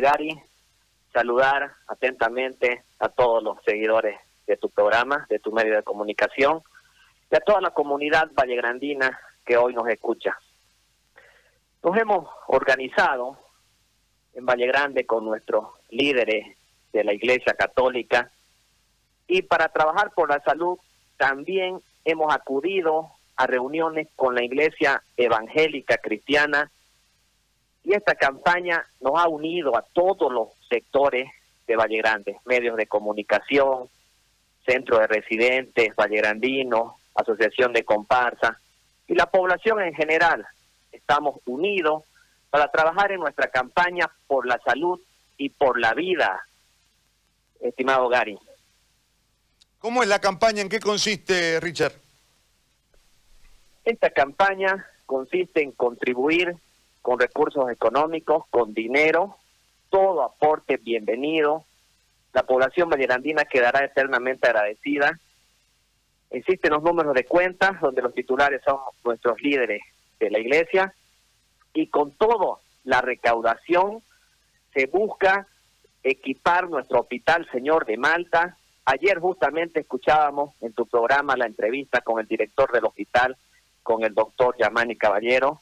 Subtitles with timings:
[0.00, 0.40] Gary,
[1.12, 6.62] saludar atentamente a todos los seguidores de tu programa, de tu medio de comunicación,
[7.30, 10.36] y a toda la comunidad vallegrandina que hoy nos escucha.
[11.82, 13.38] Nos hemos organizado
[14.34, 16.56] en Valle Grande con nuestros líderes
[16.92, 18.30] de la Iglesia Católica
[19.26, 20.78] y para trabajar por la salud
[21.16, 26.70] también hemos acudido a reuniones con la Iglesia Evangélica Cristiana
[27.84, 31.30] y esta campaña nos ha unido a todos los sectores
[31.66, 33.88] de Valle Grande, medios de comunicación,
[34.66, 38.58] centro de residentes, vallegrandinos, asociación de comparsa
[39.06, 40.46] y la población en general.
[40.92, 42.04] Estamos unidos
[42.50, 44.98] para trabajar en nuestra campaña por la salud
[45.36, 46.46] y por la vida,
[47.60, 48.38] estimado Gary.
[49.78, 50.62] ¿Cómo es la campaña?
[50.62, 51.92] ¿En qué consiste, Richard?
[53.84, 56.56] Esta campaña consiste en contribuir
[57.04, 59.36] con recursos económicos, con dinero,
[59.90, 61.66] todo aporte bienvenido.
[62.32, 65.20] La población vallerandina quedará eternamente agradecida.
[66.30, 69.82] Existen los números de cuentas donde los titulares son nuestros líderes
[70.18, 70.94] de la iglesia
[71.74, 74.02] y con todo la recaudación
[74.72, 75.46] se busca
[76.02, 78.56] equipar nuestro hospital Señor de Malta.
[78.86, 83.36] Ayer justamente escuchábamos en tu programa la entrevista con el director del hospital,
[83.82, 85.60] con el doctor Yamani Caballero.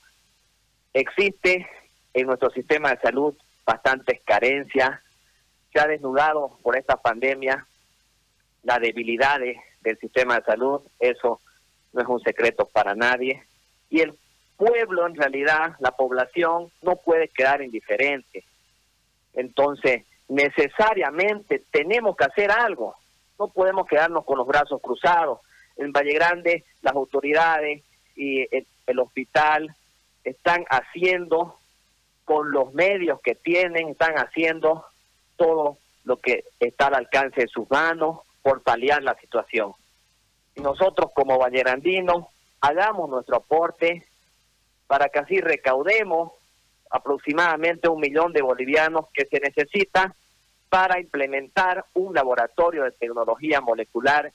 [0.94, 1.66] Existe
[2.14, 5.00] en nuestro sistema de salud bastantes carencias.
[5.72, 7.66] Se ha desnudado por esta pandemia
[8.62, 10.82] las debilidades del sistema de salud.
[11.00, 11.40] Eso
[11.92, 13.42] no es un secreto para nadie.
[13.90, 14.14] Y el
[14.56, 18.44] pueblo, en realidad, la población, no puede quedar indiferente.
[19.34, 22.94] Entonces, necesariamente tenemos que hacer algo.
[23.38, 25.40] No podemos quedarnos con los brazos cruzados.
[25.76, 27.82] En Valle Grande, las autoridades
[28.14, 28.46] y
[28.86, 29.74] el, hospital
[30.24, 31.58] están haciendo
[32.24, 34.86] con los medios que tienen, están haciendo
[35.36, 39.72] todo lo que está al alcance de sus manos por paliar la situación.
[40.56, 42.26] Nosotros como vallerandinos
[42.60, 44.06] hagamos nuestro aporte
[44.86, 46.32] para que así recaudemos
[46.90, 50.14] aproximadamente un millón de bolivianos que se necesita
[50.68, 54.32] para implementar un laboratorio de tecnología molecular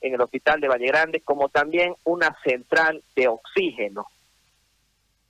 [0.00, 4.06] en el hospital de Valle Grande, como también una central de oxígeno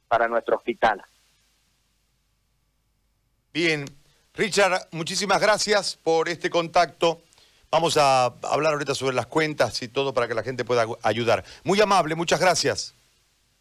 [0.09, 1.05] para nuestro hospital.
[3.53, 3.85] Bien,
[4.35, 7.23] Richard, muchísimas gracias por este contacto.
[7.71, 11.45] Vamos a hablar ahorita sobre las cuentas y todo para que la gente pueda ayudar.
[11.65, 12.95] Muy amable, muchas gracias.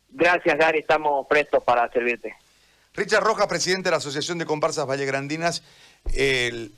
[0.09, 2.35] Gracias, Gary, estamos prestos para servirte.
[2.93, 5.61] Richard Rojas, presidente de la Asociación de Comparsas Vallegrandinas.
[6.13, 6.73] El